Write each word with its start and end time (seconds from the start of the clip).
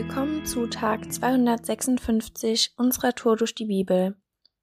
Willkommen 0.00 0.46
zu 0.46 0.68
Tag 0.68 1.12
256 1.12 2.74
unserer 2.76 3.16
Tour 3.16 3.34
durch 3.34 3.56
die 3.56 3.64
Bibel. 3.64 4.14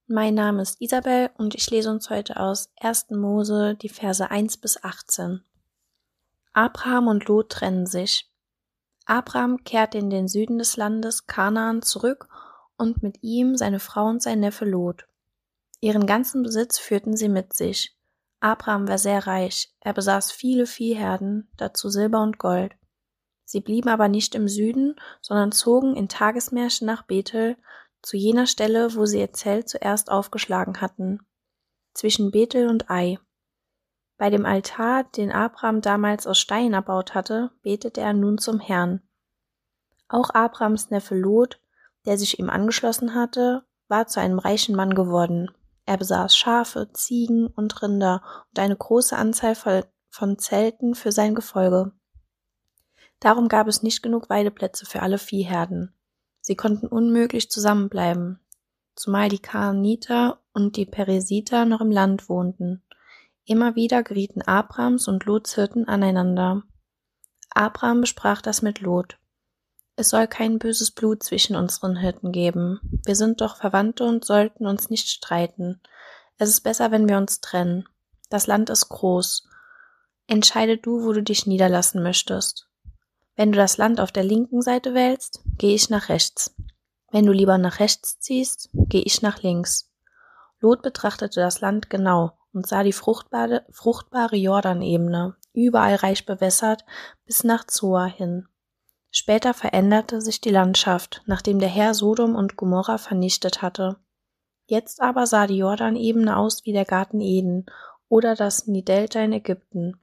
Mein 0.07 0.33
Name 0.33 0.61
ist 0.61 0.79
Isabel 0.79 1.29
und 1.37 1.55
ich 1.55 1.69
lese 1.69 1.91
uns 1.91 2.09
heute 2.09 2.39
aus 2.39 2.69
1. 2.79 3.09
Mose 3.09 3.75
die 3.75 3.89
Verse 3.89 4.31
1 4.31 4.55
bis 4.55 4.81
18. 4.81 5.43
Abraham 6.53 7.09
und 7.09 7.27
Lot 7.27 7.49
trennen 7.49 7.85
sich. 7.85 8.31
Abraham 9.05 9.65
kehrte 9.65 9.97
in 9.97 10.09
den 10.09 10.29
Süden 10.29 10.57
des 10.57 10.77
Landes 10.77 11.27
Kanaan 11.27 11.81
zurück 11.81 12.29
und 12.77 13.03
mit 13.03 13.21
ihm 13.21 13.57
seine 13.57 13.81
Frau 13.81 14.05
und 14.05 14.23
sein 14.23 14.39
Neffe 14.39 14.63
Lot. 14.63 15.05
Ihren 15.81 16.07
ganzen 16.07 16.43
Besitz 16.43 16.79
führten 16.79 17.17
sie 17.17 17.27
mit 17.27 17.51
sich. 17.51 17.93
Abraham 18.39 18.87
war 18.87 18.97
sehr 18.97 19.27
reich, 19.27 19.69
er 19.81 19.91
besaß 19.91 20.31
viele 20.31 20.65
Viehherden, 20.65 21.49
dazu 21.57 21.89
Silber 21.89 22.23
und 22.23 22.37
Gold. 22.37 22.71
Sie 23.45 23.61
blieben 23.61 23.89
aber 23.89 24.07
nicht 24.07 24.35
im 24.35 24.47
Süden, 24.47 24.95
sondern 25.21 25.51
zogen 25.51 25.95
in 25.95 26.09
Tagesmärschen 26.09 26.87
nach 26.87 27.03
Bethel, 27.03 27.57
zu 28.01 28.17
jener 28.17 28.47
Stelle, 28.47 28.95
wo 28.95 29.05
sie 29.05 29.19
ihr 29.19 29.33
Zelt 29.33 29.69
zuerst 29.69 30.11
aufgeschlagen 30.11 30.81
hatten, 30.81 31.25
zwischen 31.93 32.31
Bethel 32.31 32.67
und 32.67 32.89
Ei. 32.89 33.19
Bei 34.17 34.29
dem 34.29 34.45
Altar, 34.45 35.03
den 35.03 35.31
Abraham 35.31 35.81
damals 35.81 36.25
aus 36.27 36.39
Stein 36.39 36.73
erbaut 36.73 37.13
hatte, 37.15 37.51
betete 37.63 38.01
er 38.01 38.13
nun 38.13 38.37
zum 38.37 38.59
Herrn. 38.59 39.01
Auch 40.07 40.29
Abrahams 40.29 40.89
Neffe 40.89 41.15
Lot, 41.15 41.59
der 42.05 42.17
sich 42.17 42.39
ihm 42.39 42.49
angeschlossen 42.49 43.15
hatte, 43.15 43.65
war 43.87 44.07
zu 44.07 44.19
einem 44.19 44.39
reichen 44.39 44.75
Mann 44.75 44.93
geworden. 44.93 45.51
Er 45.85 45.97
besaß 45.97 46.35
Schafe, 46.35 46.89
Ziegen 46.93 47.47
und 47.47 47.81
Rinder 47.81 48.23
und 48.49 48.59
eine 48.59 48.75
große 48.75 49.15
Anzahl 49.15 49.55
von 50.09 50.39
Zelten 50.39 50.95
für 50.95 51.11
sein 51.11 51.35
Gefolge. 51.35 51.91
Darum 53.25 53.47
gab 53.47 53.67
es 53.67 53.81
nicht 53.81 54.03
genug 54.03 54.29
Weideplätze 54.29 54.85
für 54.85 55.01
alle 55.01 55.17
Viehherden. 55.17 55.91
Sie 56.41 56.55
konnten 56.55 56.85
unmöglich 56.85 57.49
zusammenbleiben, 57.49 58.39
zumal 58.93 59.29
die 59.29 59.39
Karniter 59.39 60.43
und 60.53 60.77
die 60.77 60.85
Peresiter 60.85 61.65
noch 61.65 61.81
im 61.81 61.89
Land 61.89 62.29
wohnten. 62.29 62.83
Immer 63.43 63.75
wieder 63.75 64.03
gerieten 64.03 64.43
Abrams 64.43 65.07
und 65.07 65.25
Lots 65.25 65.55
Hirten 65.55 65.87
aneinander. 65.87 66.61
Abraham 67.49 68.01
besprach 68.01 68.43
das 68.43 68.61
mit 68.61 68.79
Lot. 68.81 69.17
Es 69.95 70.09
soll 70.11 70.27
kein 70.27 70.59
böses 70.59 70.91
Blut 70.91 71.23
zwischen 71.23 71.55
unseren 71.55 71.95
Hirten 71.95 72.31
geben. 72.31 72.79
Wir 73.05 73.15
sind 73.15 73.41
doch 73.41 73.57
Verwandte 73.57 74.03
und 74.03 74.23
sollten 74.23 74.67
uns 74.67 74.91
nicht 74.91 75.09
streiten. 75.09 75.81
Es 76.37 76.49
ist 76.49 76.61
besser, 76.61 76.91
wenn 76.91 77.09
wir 77.09 77.17
uns 77.17 77.41
trennen. 77.41 77.89
Das 78.29 78.45
Land 78.45 78.69
ist 78.69 78.87
groß. 78.89 79.49
Entscheide 80.27 80.77
du, 80.77 81.03
wo 81.03 81.11
du 81.11 81.23
dich 81.23 81.47
niederlassen 81.47 82.03
möchtest. 82.03 82.69
Wenn 83.35 83.51
du 83.51 83.57
das 83.57 83.77
Land 83.77 83.99
auf 83.99 84.11
der 84.11 84.23
linken 84.23 84.61
Seite 84.61 84.93
wählst, 84.93 85.41
gehe 85.57 85.75
ich 85.75 85.89
nach 85.89 86.09
rechts. 86.09 86.55
Wenn 87.11 87.25
du 87.25 87.31
lieber 87.31 87.57
nach 87.57 87.79
rechts 87.79 88.19
ziehst, 88.19 88.69
gehe 88.73 89.03
ich 89.03 89.21
nach 89.21 89.41
links. 89.41 89.91
Lot 90.59 90.81
betrachtete 90.81 91.41
das 91.41 91.61
Land 91.61 91.89
genau 91.89 92.31
und 92.53 92.65
sah 92.65 92.83
die 92.83 92.93
fruchtbare, 92.93 93.65
fruchtbare 93.69 94.37
Jordanebene, 94.37 95.35
überall 95.53 95.95
reich 95.95 96.25
bewässert, 96.25 96.85
bis 97.25 97.43
nach 97.43 97.67
Zoa 97.67 98.05
hin. 98.05 98.47
Später 99.11 99.53
veränderte 99.53 100.21
sich 100.21 100.41
die 100.41 100.49
Landschaft, 100.49 101.21
nachdem 101.25 101.59
der 101.59 101.69
Herr 101.69 101.93
Sodom 101.93 102.35
und 102.35 102.55
Gomorra 102.55 102.97
vernichtet 102.97 103.61
hatte. 103.61 103.97
Jetzt 104.65 105.01
aber 105.01 105.27
sah 105.27 105.47
die 105.47 105.57
Jordanebene 105.57 106.35
aus 106.37 106.65
wie 106.65 106.73
der 106.73 106.85
Garten 106.85 107.21
Eden 107.21 107.65
oder 108.09 108.35
das 108.35 108.67
Nidelta 108.67 109.21
in 109.21 109.33
Ägypten. 109.33 110.01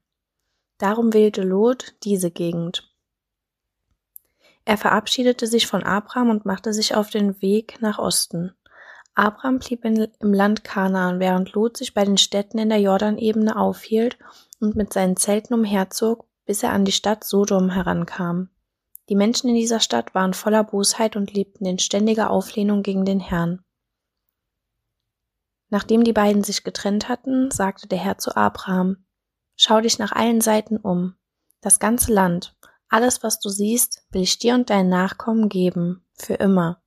Darum 0.79 1.13
wählte 1.13 1.43
Lot 1.43 1.95
diese 2.05 2.31
Gegend. 2.31 2.92
Er 4.65 4.77
verabschiedete 4.77 5.47
sich 5.47 5.67
von 5.67 5.83
Abraham 5.83 6.31
und 6.31 6.47
machte 6.47 6.73
sich 6.73 6.95
auf 6.95 7.11
den 7.11 7.41
Weg 7.43 7.81
nach 7.81 7.99
Osten. 7.99 8.55
Abraham 9.15 9.59
blieb 9.59 9.85
in, 9.85 10.09
im 10.21 10.33
Land 10.33 10.65
Kanaan, 10.65 11.21
während 11.21 11.53
Lot 11.53 11.77
sich 11.77 11.93
bei 11.95 12.05
den 12.05 12.17
Städten 12.17 12.59
in 12.59 12.69
der 12.69 12.81
Jordanebene 12.81 13.57
aufhielt 13.57 14.19
und 14.61 14.77
mit 14.77 14.93
seinen 14.93 15.17
Zelten 15.17 15.55
umherzog, 15.55 16.27
bis 16.47 16.63
er 16.63 16.73
an 16.73 16.85
die 16.85 16.93
Stadt 16.93 17.25
Sodom 17.25 17.71
herankam. 17.71 18.49
Die 19.09 19.17
Menschen 19.17 19.49
in 19.49 19.57
dieser 19.57 19.81
Stadt 19.81 20.15
waren 20.15 20.33
voller 20.33 20.65
Bosheit 20.65 21.17
und 21.17 21.35
lebten 21.35 21.67
in 21.67 21.79
ständiger 21.79 22.31
Auflehnung 22.31 22.83
gegen 22.83 23.05
den 23.05 23.21
Herrn. 23.21 23.63
Nachdem 25.69 26.05
die 26.05 26.13
beiden 26.13 26.45
sich 26.45 26.65
getrennt 26.65 27.09
hatten, 27.09 27.51
sagte 27.51 27.89
der 27.89 27.99
Herr 27.99 28.19
zu 28.19 28.37
Abraham, 28.37 29.05
Schau 29.57 29.81
dich 29.81 29.99
nach 29.99 30.13
allen 30.13 30.41
Seiten 30.41 30.77
um. 30.77 31.15
Das 31.61 31.79
ganze 31.79 32.13
Land, 32.13 32.57
alles, 32.93 33.23
was 33.23 33.41
du 33.41 33.49
siehst, 33.49 34.05
will 34.11 34.23
ich 34.23 34.39
dir 34.39 34.55
und 34.55 34.71
deinen 34.71 34.91
Nachkommen 34.91 35.49
geben, 35.49 36.05
für 36.13 36.35
immer. 36.35 36.83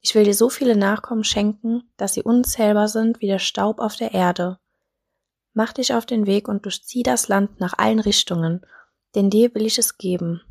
Ich 0.00 0.14
will 0.14 0.24
dir 0.24 0.34
so 0.34 0.50
viele 0.50 0.76
Nachkommen 0.76 1.24
schenken, 1.24 1.84
dass 1.96 2.14
sie 2.14 2.22
unzählbar 2.22 2.88
sind 2.88 3.20
wie 3.20 3.28
der 3.28 3.38
Staub 3.38 3.78
auf 3.78 3.96
der 3.96 4.12
Erde. 4.12 4.58
Mach 5.54 5.72
dich 5.72 5.94
auf 5.94 6.06
den 6.06 6.26
Weg 6.26 6.48
und 6.48 6.64
durchzieh 6.64 7.02
das 7.02 7.28
Land 7.28 7.60
nach 7.60 7.78
allen 7.78 8.00
Richtungen, 8.00 8.66
denn 9.14 9.30
dir 9.30 9.54
will 9.54 9.64
ich 9.64 9.78
es 9.78 9.96
geben. 9.96 10.42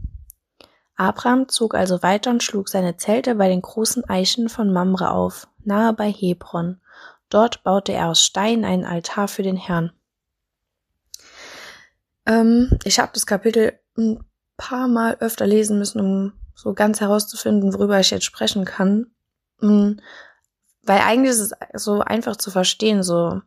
Abraham 0.95 1.47
zog 1.47 1.75
also 1.75 2.01
weiter 2.01 2.31
und 2.31 2.43
schlug 2.43 2.69
seine 2.69 2.97
Zelte 2.97 3.35
bei 3.35 3.49
den 3.49 3.61
großen 3.61 4.07
Eichen 4.09 4.49
von 4.49 4.71
Mamre 4.71 5.11
auf, 5.11 5.47
nahe 5.63 5.93
bei 5.93 6.11
Hebron. 6.11 6.81
Dort 7.29 7.63
baute 7.63 7.93
er 7.93 8.09
aus 8.09 8.23
Stein 8.23 8.65
einen 8.65 8.85
Altar 8.85 9.27
für 9.27 9.43
den 9.43 9.57
Herrn. 9.57 9.91
Ähm, 12.25 12.79
ich 12.83 12.99
habe 12.99 13.11
das 13.13 13.25
Kapitel 13.25 13.79
ein 13.97 14.23
paar 14.57 14.87
Mal 14.87 15.17
öfter 15.19 15.47
lesen 15.47 15.77
müssen, 15.77 15.99
um 15.99 16.33
so 16.55 16.73
ganz 16.73 17.01
herauszufinden, 17.01 17.73
worüber 17.73 17.99
ich 17.99 18.11
jetzt 18.11 18.25
sprechen 18.25 18.65
kann. 18.65 19.07
Mm, 19.59 19.93
weil 20.83 20.99
eigentlich 20.99 21.31
ist 21.31 21.53
es 21.73 21.83
so 21.83 22.01
einfach 22.01 22.35
zu 22.35 22.51
verstehen, 22.51 23.03
so 23.03 23.41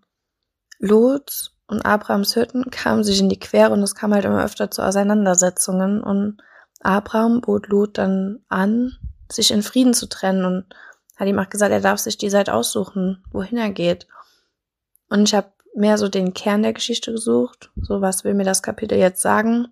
Lot 0.78 1.53
und 1.66 1.84
Abrahams 1.84 2.37
Hütten 2.37 2.70
kamen 2.70 3.04
sich 3.04 3.20
in 3.20 3.28
die 3.28 3.38
Quere 3.38 3.72
und 3.72 3.82
es 3.82 3.94
kam 3.94 4.12
halt 4.12 4.25
immer 4.25 4.44
öfter 4.44 4.70
zu 4.70 4.82
Auseinandersetzungen 4.82 6.03
und 6.03 6.43
Abraham 6.81 7.41
bot 7.41 7.69
Lot 7.69 7.98
dann 7.98 8.41
an, 8.48 8.98
sich 9.31 9.50
in 9.50 9.62
Frieden 9.62 9.94
zu 9.94 10.06
trennen 10.06 10.44
und 10.44 10.66
hat 11.16 11.28
ihm 11.28 11.38
auch 11.38 11.48
gesagt, 11.48 11.72
er 11.72 11.81
darf 11.81 11.98
sich 12.00 12.19
die 12.19 12.31
Seite 12.31 12.53
aussuchen, 12.53 13.25
wohin 13.31 13.56
er 13.56 13.70
geht. 13.70 14.06
Und 15.09 15.28
ich 15.28 15.34
habe 15.34 15.48
mehr 15.74 15.98
so 15.98 16.08
den 16.08 16.34
Kern 16.34 16.62
der 16.62 16.72
Geschichte 16.72 17.12
gesucht, 17.12 17.70
so 17.76 18.00
was 18.00 18.24
will 18.24 18.34
mir 18.34 18.44
das 18.44 18.62
Kapitel 18.62 18.98
jetzt 18.98 19.22
sagen 19.22 19.68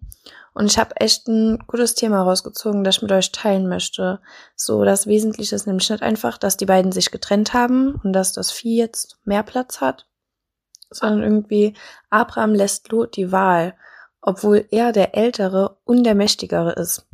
und 0.54 0.66
ich 0.66 0.78
habe 0.78 0.96
echt 0.96 1.28
ein 1.28 1.58
gutes 1.66 1.94
Thema 1.94 2.22
rausgezogen, 2.22 2.84
das 2.84 2.96
ich 2.96 3.02
mit 3.02 3.12
euch 3.12 3.32
teilen 3.32 3.68
möchte. 3.68 4.20
So, 4.54 4.84
das 4.84 5.06
Wesentliche 5.06 5.54
ist 5.54 5.66
nämlich 5.66 5.88
nicht 5.88 6.02
einfach, 6.02 6.36
dass 6.36 6.58
die 6.58 6.66
beiden 6.66 6.92
sich 6.92 7.10
getrennt 7.10 7.54
haben 7.54 7.94
und 8.02 8.12
dass 8.12 8.32
das 8.32 8.50
Vieh 8.50 8.76
jetzt 8.76 9.18
mehr 9.24 9.42
Platz 9.42 9.80
hat, 9.80 10.06
sondern 10.91 11.22
irgendwie 11.22 11.74
Abraham 12.10 12.54
lässt 12.54 12.91
Lot 12.91 13.16
die 13.16 13.32
Wahl, 13.32 13.74
obwohl 14.20 14.66
er 14.70 14.92
der 14.92 15.16
Ältere 15.16 15.78
und 15.84 16.04
der 16.04 16.14
Mächtigere 16.14 16.72
ist. 16.72 17.06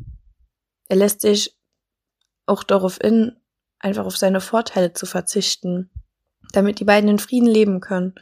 Er 0.88 0.96
lässt 0.96 1.20
sich 1.20 1.56
auch 2.46 2.64
darauf 2.64 3.02
in, 3.02 3.36
einfach 3.78 4.04
auf 4.04 4.16
seine 4.16 4.40
Vorteile 4.40 4.94
zu 4.94 5.06
verzichten, 5.06 5.90
damit 6.52 6.80
die 6.80 6.84
beiden 6.84 7.08
in 7.08 7.18
Frieden 7.18 7.48
leben 7.48 7.80
können. 7.80 8.14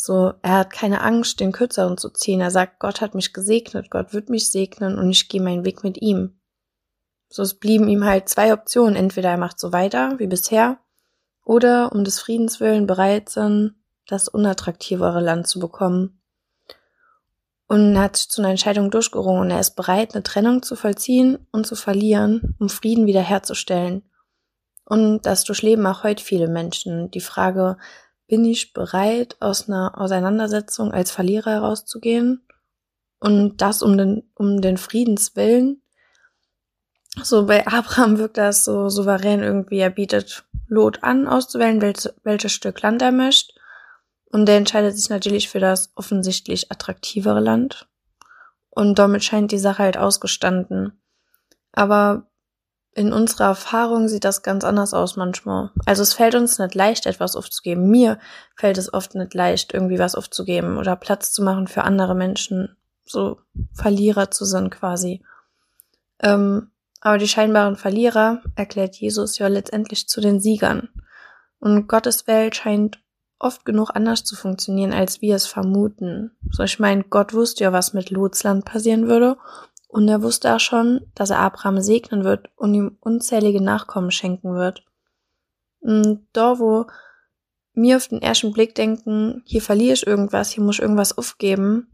So, 0.00 0.32
er 0.42 0.58
hat 0.58 0.70
keine 0.70 1.00
Angst, 1.00 1.40
den 1.40 1.50
Kürzeren 1.50 1.98
zu 1.98 2.10
ziehen. 2.10 2.40
Er 2.40 2.52
sagt, 2.52 2.78
Gott 2.78 3.00
hat 3.00 3.16
mich 3.16 3.32
gesegnet, 3.32 3.90
Gott 3.90 4.12
wird 4.12 4.28
mich 4.28 4.48
segnen 4.48 4.96
und 4.96 5.10
ich 5.10 5.28
gehe 5.28 5.42
meinen 5.42 5.64
Weg 5.64 5.82
mit 5.82 6.00
ihm. 6.00 6.38
So, 7.28 7.42
es 7.42 7.54
blieben 7.54 7.88
ihm 7.88 8.04
halt 8.04 8.28
zwei 8.28 8.52
Optionen. 8.52 8.94
Entweder 8.94 9.30
er 9.30 9.38
macht 9.38 9.58
so 9.58 9.72
weiter 9.72 10.16
wie 10.20 10.28
bisher 10.28 10.78
oder 11.44 11.90
um 11.92 12.04
des 12.04 12.20
Friedens 12.20 12.60
willen 12.60 12.86
bereit 12.86 13.28
sind, 13.28 13.74
das 14.06 14.28
unattraktivere 14.28 15.20
Land 15.20 15.48
zu 15.48 15.58
bekommen. 15.58 16.22
Und 17.66 17.96
er 17.96 18.02
hat 18.02 18.16
sich 18.16 18.28
zu 18.28 18.40
einer 18.40 18.50
Entscheidung 18.50 18.92
durchgerungen 18.92 19.40
und 19.40 19.50
er 19.50 19.58
ist 19.58 19.74
bereit, 19.74 20.14
eine 20.14 20.22
Trennung 20.22 20.62
zu 20.62 20.76
vollziehen 20.76 21.44
und 21.50 21.66
zu 21.66 21.74
verlieren, 21.74 22.54
um 22.60 22.68
Frieden 22.68 23.06
wiederherzustellen. 23.06 24.04
Und 24.84 25.26
das 25.26 25.42
durchleben 25.42 25.86
auch 25.86 26.04
heute 26.04 26.22
viele 26.22 26.46
Menschen. 26.46 27.10
Die 27.10 27.20
Frage, 27.20 27.76
bin 28.28 28.44
ich 28.44 28.72
bereit, 28.72 29.36
aus 29.40 29.68
einer 29.68 29.98
Auseinandersetzung 29.98 30.92
als 30.92 31.10
Verlierer 31.10 31.50
herauszugehen 31.52 32.46
und 33.18 33.60
das 33.60 33.82
um 33.82 33.98
den, 33.98 34.30
um 34.34 34.60
den 34.60 34.76
Friedenswillen. 34.76 35.82
So 37.22 37.46
bei 37.46 37.66
Abraham 37.66 38.18
wirkt 38.18 38.36
das 38.36 38.64
so 38.64 38.88
souverän 38.90 39.42
irgendwie. 39.42 39.78
Er 39.78 39.90
bietet 39.90 40.44
Lot 40.68 41.02
an, 41.02 41.26
auszuwählen, 41.26 41.80
welches, 41.80 42.14
welches 42.22 42.52
Stück 42.52 42.80
Land 42.82 43.02
er 43.02 43.12
möchte. 43.12 43.54
Und 44.30 44.46
der 44.46 44.58
entscheidet 44.58 44.96
sich 44.96 45.08
natürlich 45.08 45.48
für 45.48 45.58
das 45.58 45.90
offensichtlich 45.96 46.70
attraktivere 46.70 47.40
Land. 47.40 47.88
Und 48.68 48.98
damit 48.98 49.24
scheint 49.24 49.50
die 49.50 49.58
Sache 49.58 49.82
halt 49.82 49.96
ausgestanden. 49.96 51.00
Aber 51.72 52.27
in 52.98 53.12
unserer 53.12 53.44
Erfahrung 53.44 54.08
sieht 54.08 54.24
das 54.24 54.42
ganz 54.42 54.64
anders 54.64 54.92
aus 54.92 55.14
manchmal. 55.14 55.70
Also 55.86 56.02
es 56.02 56.14
fällt 56.14 56.34
uns 56.34 56.58
nicht 56.58 56.74
leicht, 56.74 57.06
etwas 57.06 57.36
aufzugeben. 57.36 57.88
Mir 57.88 58.18
fällt 58.56 58.76
es 58.76 58.92
oft 58.92 59.14
nicht 59.14 59.34
leicht, 59.34 59.72
irgendwie 59.72 60.00
was 60.00 60.16
aufzugeben 60.16 60.76
oder 60.76 60.96
Platz 60.96 61.32
zu 61.32 61.44
machen 61.44 61.68
für 61.68 61.84
andere 61.84 62.16
Menschen, 62.16 62.76
so 63.04 63.38
Verlierer 63.72 64.32
zu 64.32 64.44
sein 64.44 64.68
quasi. 64.70 65.24
Ähm, 66.20 66.72
Aber 67.00 67.18
die 67.18 67.28
scheinbaren 67.28 67.76
Verlierer 67.76 68.42
erklärt 68.56 68.96
Jesus 68.96 69.38
ja 69.38 69.46
letztendlich 69.46 70.08
zu 70.08 70.20
den 70.20 70.40
Siegern. 70.40 70.88
Und 71.60 71.86
Gottes 71.86 72.26
Welt 72.26 72.56
scheint 72.56 72.98
oft 73.38 73.64
genug 73.64 73.90
anders 73.94 74.24
zu 74.24 74.34
funktionieren, 74.34 74.92
als 74.92 75.22
wir 75.22 75.36
es 75.36 75.46
vermuten. 75.46 76.32
So, 76.50 76.64
ich 76.64 76.80
meine, 76.80 77.04
Gott 77.04 77.32
wusste 77.32 77.62
ja, 77.62 77.72
was 77.72 77.92
mit 77.92 78.10
Lotsland 78.10 78.64
passieren 78.64 79.06
würde. 79.06 79.36
Und 79.88 80.06
er 80.08 80.22
wusste 80.22 80.54
auch 80.54 80.60
schon, 80.60 81.00
dass 81.14 81.30
er 81.30 81.40
Abraham 81.40 81.80
segnen 81.80 82.22
wird 82.22 82.50
und 82.56 82.74
ihm 82.74 82.98
unzählige 83.00 83.62
Nachkommen 83.62 84.10
schenken 84.10 84.54
wird. 84.54 84.84
Und 85.80 86.26
da, 86.32 86.58
wo 86.58 86.86
mir 87.72 87.96
auf 87.96 88.08
den 88.08 88.20
ersten 88.20 88.52
Blick 88.52 88.74
denken, 88.74 89.42
hier 89.46 89.62
verliere 89.62 89.94
ich 89.94 90.06
irgendwas, 90.06 90.50
hier 90.50 90.62
muss 90.62 90.76
ich 90.76 90.82
irgendwas 90.82 91.16
aufgeben, 91.16 91.88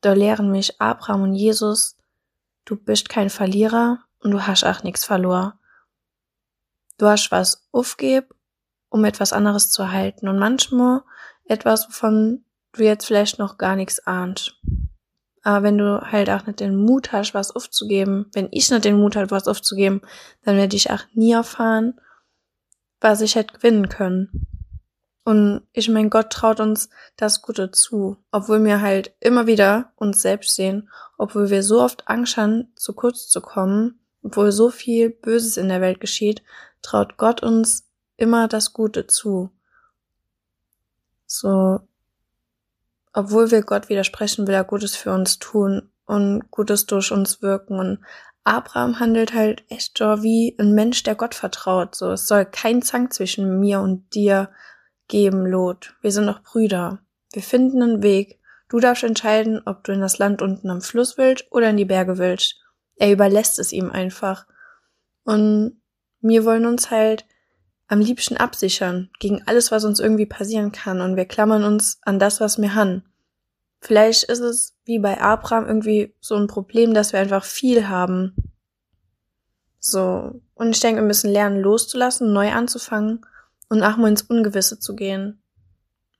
da 0.00 0.12
lehren 0.12 0.50
mich 0.50 0.80
Abraham 0.80 1.22
und 1.22 1.34
Jesus, 1.34 1.96
du 2.64 2.76
bist 2.76 3.08
kein 3.08 3.30
Verlierer 3.30 4.00
und 4.20 4.30
du 4.32 4.46
hast 4.46 4.64
auch 4.64 4.82
nichts 4.82 5.04
verloren. 5.04 5.54
Du 6.98 7.06
hast 7.06 7.30
was 7.30 7.66
aufgeben, 7.72 8.28
um 8.88 9.04
etwas 9.04 9.32
anderes 9.32 9.70
zu 9.70 9.82
erhalten 9.82 10.28
und 10.28 10.38
manchmal 10.38 11.02
etwas, 11.44 11.88
wovon 11.88 12.44
du 12.72 12.84
jetzt 12.84 13.06
vielleicht 13.06 13.38
noch 13.38 13.58
gar 13.58 13.76
nichts 13.76 14.06
ahnst. 14.06 14.60
Aber 15.46 15.62
wenn 15.62 15.78
du 15.78 16.00
halt 16.00 16.28
auch 16.28 16.44
nicht 16.44 16.58
den 16.58 16.74
Mut 16.74 17.12
hast, 17.12 17.32
was 17.32 17.54
aufzugeben, 17.54 18.26
wenn 18.32 18.48
ich 18.50 18.68
nicht 18.68 18.84
den 18.84 18.98
Mut 18.98 19.14
habe, 19.14 19.30
was 19.30 19.46
aufzugeben, 19.46 20.00
dann 20.42 20.56
werde 20.56 20.74
ich 20.74 20.90
auch 20.90 21.04
nie 21.14 21.34
erfahren, 21.34 22.00
was 23.00 23.20
ich 23.20 23.36
hätte 23.36 23.54
gewinnen 23.54 23.88
können. 23.88 24.48
Und 25.22 25.62
ich 25.72 25.88
mein, 25.88 26.10
Gott 26.10 26.30
traut 26.30 26.58
uns 26.58 26.88
das 27.16 27.42
Gute 27.42 27.70
zu, 27.70 28.16
obwohl 28.32 28.64
wir 28.64 28.80
halt 28.80 29.14
immer 29.20 29.46
wieder 29.46 29.92
uns 29.94 30.20
selbst 30.20 30.56
sehen, 30.56 30.88
obwohl 31.16 31.48
wir 31.48 31.62
so 31.62 31.80
oft 31.80 32.08
Angst 32.08 32.36
haben, 32.36 32.72
zu 32.74 32.92
kurz 32.92 33.28
zu 33.28 33.40
kommen, 33.40 34.00
obwohl 34.24 34.50
so 34.50 34.68
viel 34.68 35.10
Böses 35.10 35.58
in 35.58 35.68
der 35.68 35.80
Welt 35.80 36.00
geschieht, 36.00 36.42
traut 36.82 37.18
Gott 37.18 37.44
uns 37.44 37.86
immer 38.16 38.48
das 38.48 38.72
Gute 38.72 39.06
zu. 39.06 39.50
So, 41.24 41.78
obwohl 43.16 43.50
wir 43.50 43.62
Gott 43.62 43.88
widersprechen, 43.88 44.46
will 44.46 44.54
er 44.54 44.64
Gutes 44.64 44.94
für 44.94 45.10
uns 45.10 45.38
tun 45.38 45.90
und 46.04 46.50
Gutes 46.50 46.84
durch 46.84 47.10
uns 47.10 47.40
wirken. 47.40 47.78
Und 47.78 48.04
Abraham 48.44 49.00
handelt 49.00 49.32
halt 49.32 49.64
echt 49.70 49.96
so 49.96 50.22
wie 50.22 50.54
ein 50.60 50.74
Mensch, 50.74 51.02
der 51.02 51.14
Gott 51.14 51.34
vertraut. 51.34 51.94
So, 51.94 52.10
es 52.12 52.28
soll 52.28 52.44
kein 52.44 52.82
Zank 52.82 53.14
zwischen 53.14 53.58
mir 53.58 53.80
und 53.80 54.14
dir 54.14 54.50
geben, 55.08 55.46
Lot. 55.46 55.94
Wir 56.02 56.12
sind 56.12 56.26
noch 56.26 56.42
Brüder. 56.42 56.98
Wir 57.32 57.42
finden 57.42 57.82
einen 57.82 58.02
Weg. 58.02 58.38
Du 58.68 58.80
darfst 58.80 59.02
entscheiden, 59.02 59.62
ob 59.64 59.82
du 59.84 59.92
in 59.92 60.02
das 60.02 60.18
Land 60.18 60.42
unten 60.42 60.68
am 60.68 60.82
Fluss 60.82 61.16
willst 61.16 61.46
oder 61.50 61.70
in 61.70 61.78
die 61.78 61.86
Berge 61.86 62.18
willst. 62.18 62.60
Er 62.96 63.10
überlässt 63.10 63.58
es 63.58 63.72
ihm 63.72 63.90
einfach. 63.90 64.46
Und 65.24 65.80
wir 66.20 66.44
wollen 66.44 66.66
uns 66.66 66.90
halt 66.90 67.24
am 67.88 68.00
liebsten 68.00 68.36
absichern 68.36 69.10
gegen 69.18 69.42
alles, 69.46 69.70
was 69.70 69.84
uns 69.84 70.00
irgendwie 70.00 70.26
passieren 70.26 70.72
kann. 70.72 71.00
Und 71.00 71.16
wir 71.16 71.24
klammern 71.24 71.64
uns 71.64 71.98
an 72.02 72.18
das, 72.18 72.40
was 72.40 72.58
wir 72.58 72.74
haben. 72.74 73.04
Vielleicht 73.80 74.24
ist 74.24 74.40
es 74.40 74.76
wie 74.84 74.98
bei 74.98 75.20
Abraham 75.20 75.66
irgendwie 75.66 76.14
so 76.20 76.34
ein 76.36 76.48
Problem, 76.48 76.94
dass 76.94 77.12
wir 77.12 77.20
einfach 77.20 77.44
viel 77.44 77.88
haben. 77.88 78.34
So. 79.78 80.40
Und 80.54 80.70
ich 80.70 80.80
denke, 80.80 81.00
wir 81.00 81.06
müssen 81.06 81.30
lernen, 81.30 81.60
loszulassen, 81.60 82.32
neu 82.32 82.50
anzufangen 82.50 83.24
und 83.68 83.82
auch 83.82 83.96
mal 83.96 84.08
ins 84.08 84.22
Ungewisse 84.22 84.78
zu 84.80 84.96
gehen. 84.96 85.40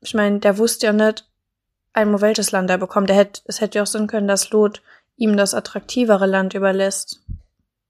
Ich 0.01 0.15
meine, 0.15 0.39
der 0.39 0.59
wusste 0.59 0.87
ja 0.87 0.93
nicht, 0.93 1.29
ein 1.93 2.21
welches 2.21 2.53
Land 2.53 2.71
er 2.71 2.79
bekommt. 2.79 3.11
Er 3.11 3.17
hätte, 3.17 3.41
es 3.47 3.61
hätte 3.61 3.79
ja 3.79 3.83
auch 3.83 3.87
sein 3.87 4.07
können, 4.07 4.29
dass 4.29 4.51
Lot 4.51 4.83
ihm 5.17 5.37
das 5.37 5.55
attraktivere 5.55 6.27
Land 6.27 6.55
überlässt. 6.55 7.23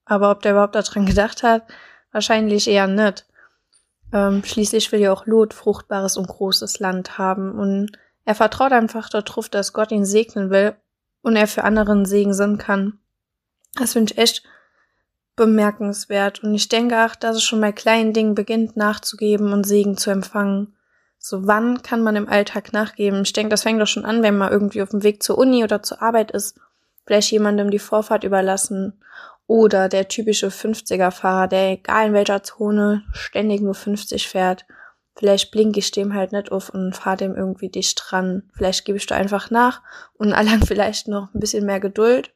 Aber 0.04 0.30
ob 0.30 0.42
der 0.42 0.52
überhaupt 0.52 0.76
daran 0.76 1.06
gedacht 1.06 1.42
hat, 1.42 1.64
wahrscheinlich 2.12 2.68
eher 2.68 2.86
nicht. 2.86 3.26
Ähm, 4.12 4.42
schließlich 4.44 4.92
will 4.92 5.00
ja 5.00 5.12
auch 5.12 5.26
Lot 5.26 5.54
fruchtbares 5.54 6.16
und 6.16 6.28
großes 6.28 6.78
Land 6.80 7.18
haben 7.18 7.52
und 7.58 7.92
er 8.24 8.34
vertraut 8.34 8.72
einfach 8.72 9.08
darauf, 9.08 9.48
dass 9.48 9.72
Gott 9.72 9.92
ihn 9.92 10.04
segnen 10.04 10.50
will 10.50 10.76
und 11.22 11.36
er 11.36 11.46
für 11.46 11.64
anderen 11.64 12.06
Segen 12.06 12.34
sein 12.34 12.58
kann. 12.58 12.98
Das 13.74 13.92
finde 13.92 14.12
ich 14.12 14.18
echt 14.18 14.42
bemerkenswert. 15.36 16.42
Und 16.42 16.54
ich 16.54 16.68
denke 16.68 17.04
auch, 17.04 17.14
dass 17.14 17.36
es 17.36 17.44
schon 17.44 17.60
bei 17.60 17.72
kleinen 17.72 18.12
Dingen 18.12 18.34
beginnt 18.34 18.76
nachzugeben 18.76 19.52
und 19.52 19.64
Segen 19.64 19.96
zu 19.96 20.10
empfangen. 20.10 20.74
So 21.18 21.46
wann 21.46 21.82
kann 21.82 22.02
man 22.02 22.16
im 22.16 22.28
Alltag 22.28 22.72
nachgeben? 22.72 23.22
Ich 23.22 23.32
denke, 23.32 23.50
das 23.50 23.62
fängt 23.62 23.80
doch 23.80 23.86
schon 23.86 24.04
an, 24.04 24.22
wenn 24.22 24.36
man 24.36 24.50
irgendwie 24.50 24.82
auf 24.82 24.90
dem 24.90 25.02
Weg 25.02 25.22
zur 25.22 25.38
Uni 25.38 25.62
oder 25.62 25.82
zur 25.82 26.02
Arbeit 26.02 26.30
ist. 26.30 26.58
Vielleicht 27.06 27.30
jemandem 27.30 27.70
die 27.70 27.78
Vorfahrt 27.78 28.24
überlassen. 28.24 29.00
Oder 29.46 29.88
der 29.88 30.08
typische 30.08 30.48
50er-Fahrer, 30.48 31.46
der 31.46 31.70
egal 31.72 32.08
in 32.08 32.12
welcher 32.12 32.42
Zone 32.42 33.04
ständig 33.12 33.60
nur 33.60 33.74
50 33.74 34.28
fährt. 34.28 34.66
Vielleicht 35.14 35.52
blinke 35.52 35.78
ich 35.78 35.92
dem 35.92 36.14
halt 36.14 36.32
nicht 36.32 36.50
auf 36.50 36.70
und 36.70 36.96
fahre 36.96 37.18
dem 37.18 37.36
irgendwie 37.36 37.68
dicht 37.68 38.02
dran. 38.04 38.50
Vielleicht 38.54 38.84
gebe 38.84 38.98
ich 38.98 39.06
da 39.06 39.14
einfach 39.14 39.50
nach 39.50 39.82
und 40.14 40.32
erlang 40.32 40.66
vielleicht 40.66 41.06
noch 41.08 41.32
ein 41.32 41.40
bisschen 41.40 41.64
mehr 41.64 41.80
Geduld 41.80 42.32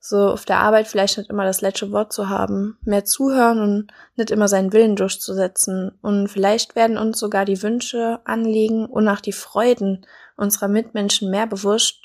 so 0.00 0.30
auf 0.30 0.46
der 0.46 0.58
Arbeit 0.58 0.88
vielleicht 0.88 1.18
nicht 1.18 1.28
immer 1.28 1.44
das 1.44 1.60
letzte 1.60 1.92
Wort 1.92 2.12
zu 2.12 2.30
haben, 2.30 2.78
mehr 2.82 3.04
zuhören 3.04 3.60
und 3.60 3.92
nicht 4.16 4.30
immer 4.30 4.48
seinen 4.48 4.72
Willen 4.72 4.96
durchzusetzen. 4.96 5.92
Und 6.00 6.28
vielleicht 6.28 6.74
werden 6.74 6.96
uns 6.96 7.18
sogar 7.18 7.44
die 7.44 7.62
Wünsche, 7.62 8.18
Anliegen 8.24 8.86
und 8.86 9.06
auch 9.08 9.20
die 9.20 9.32
Freuden 9.32 10.06
unserer 10.36 10.68
Mitmenschen 10.68 11.30
mehr 11.30 11.46
bewusst, 11.46 12.00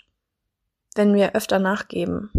wenn 0.95 1.13
wir 1.13 1.35
öfter 1.35 1.59
nachgeben. 1.59 2.31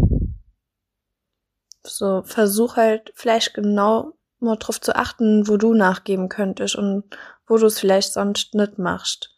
So, 1.83 2.23
versuch 2.23 2.75
halt 2.75 3.11
vielleicht 3.15 3.53
genau 3.53 4.13
mal 4.39 4.57
drauf 4.57 4.81
zu 4.81 4.95
achten, 4.95 5.47
wo 5.47 5.57
du 5.57 5.73
nachgeben 5.73 6.29
könntest 6.29 6.75
und 6.75 7.05
wo 7.47 7.57
du 7.57 7.67
es 7.67 7.79
vielleicht 7.79 8.13
sonst 8.13 8.53
nicht 8.55 8.77
machst. 8.77 9.33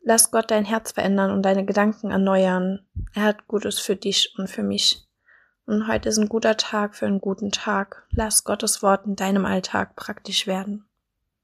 Lass 0.00 0.30
Gott 0.30 0.50
dein 0.50 0.64
Herz 0.64 0.92
verändern 0.92 1.30
und 1.30 1.42
deine 1.42 1.64
Gedanken 1.64 2.10
erneuern. 2.10 2.86
Er 3.14 3.22
hat 3.24 3.46
Gutes 3.46 3.78
für 3.78 3.96
dich 3.96 4.34
und 4.36 4.48
für 4.48 4.62
mich. 4.62 5.06
Und 5.64 5.86
heute 5.86 6.08
ist 6.08 6.18
ein 6.18 6.28
guter 6.28 6.56
Tag 6.56 6.96
für 6.96 7.06
einen 7.06 7.20
guten 7.20 7.52
Tag. 7.52 8.06
Lass 8.10 8.42
Gottes 8.44 8.82
Wort 8.82 9.06
in 9.06 9.14
deinem 9.14 9.44
Alltag 9.44 9.94
praktisch 9.94 10.46
werden. 10.46 10.88